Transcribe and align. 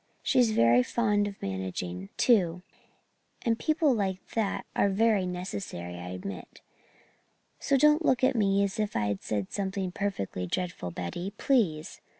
She's 0.23 0.49
very 0.49 0.81
fond 0.81 1.27
of 1.27 1.39
managing, 1.43 2.09
too 2.17 2.63
and 3.43 3.59
people 3.59 3.93
like 3.93 4.29
that 4.31 4.65
are 4.75 4.89
very 4.89 5.27
necessary 5.27 5.93
I 5.99 6.09
admit. 6.09 6.61
So 7.59 7.77
don't 7.77 8.03
look 8.03 8.23
at 8.23 8.35
me 8.35 8.63
as 8.63 8.79
if 8.79 8.95
I'd 8.95 9.21
said 9.21 9.51
something 9.51 9.91
perfectly 9.91 10.47
dreadful, 10.47 10.89
Betty, 10.89 11.33
please. 11.37 12.01